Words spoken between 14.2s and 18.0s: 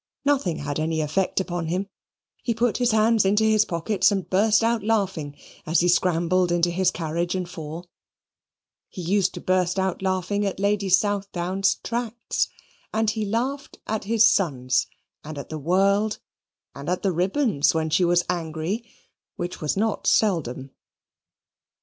sons, and at the world, and at the Ribbons when